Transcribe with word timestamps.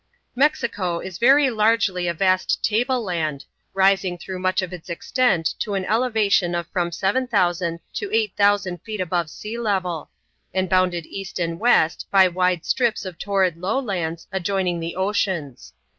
Mexico 0.35 0.97
is 0.99 1.19
very 1.19 1.51
largely 1.51 2.07
a 2.07 2.13
vast 2.15 2.65
table 2.65 3.03
land, 3.03 3.45
rising 3.71 4.17
through 4.17 4.39
much 4.39 4.63
of 4.63 4.73
its 4.73 4.89
extent 4.89 5.53
to 5.59 5.75
an 5.75 5.85
elevation 5.85 6.55
of 6.55 6.65
from 6.69 6.91
7,000 6.91 7.79
to 7.93 8.11
8,000 8.11 8.79
feet 8.81 8.99
above 8.99 9.29
sea 9.29 9.59
level, 9.59 10.09
and 10.55 10.67
bounded 10.67 11.05
east 11.05 11.37
and 11.37 11.59
west 11.59 12.07
by 12.09 12.27
wide 12.27 12.65
strips 12.65 13.05
of 13.05 13.19
torrid 13.19 13.57
lowlands 13.57 14.25
adjoining 14.31 14.79
the 14.79 14.95
oceans. 14.95 15.71